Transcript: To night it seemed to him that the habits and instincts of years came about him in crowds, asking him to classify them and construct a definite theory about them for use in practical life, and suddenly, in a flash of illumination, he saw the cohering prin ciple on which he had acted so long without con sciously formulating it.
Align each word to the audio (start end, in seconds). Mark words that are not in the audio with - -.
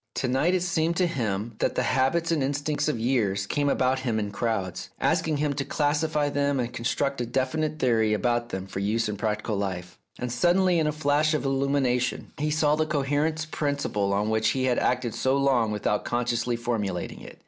To 0.15 0.27
night 0.27 0.55
it 0.55 0.63
seemed 0.63 0.97
to 0.97 1.05
him 1.05 1.53
that 1.59 1.75
the 1.75 1.83
habits 1.83 2.31
and 2.31 2.41
instincts 2.41 2.87
of 2.87 2.97
years 2.99 3.45
came 3.45 3.69
about 3.69 3.99
him 3.99 4.17
in 4.17 4.31
crowds, 4.31 4.89
asking 4.99 5.37
him 5.37 5.53
to 5.53 5.63
classify 5.63 6.27
them 6.27 6.59
and 6.59 6.73
construct 6.73 7.21
a 7.21 7.25
definite 7.27 7.77
theory 7.77 8.13
about 8.15 8.49
them 8.49 8.65
for 8.65 8.79
use 8.79 9.07
in 9.07 9.15
practical 9.15 9.57
life, 9.57 9.99
and 10.17 10.31
suddenly, 10.31 10.79
in 10.79 10.87
a 10.87 10.91
flash 10.91 11.35
of 11.35 11.45
illumination, 11.45 12.31
he 12.39 12.49
saw 12.49 12.75
the 12.75 12.87
cohering 12.87 13.35
prin 13.51 13.75
ciple 13.75 14.11
on 14.11 14.31
which 14.31 14.49
he 14.57 14.63
had 14.63 14.79
acted 14.79 15.13
so 15.13 15.37
long 15.37 15.69
without 15.71 16.03
con 16.03 16.25
sciously 16.25 16.57
formulating 16.57 17.21
it. 17.21 17.37